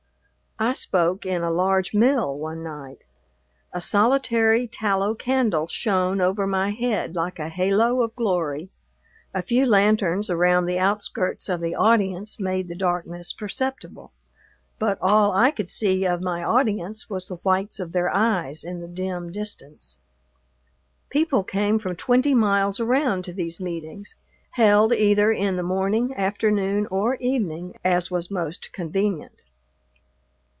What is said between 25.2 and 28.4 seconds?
in the morning, afternoon, or evening, as was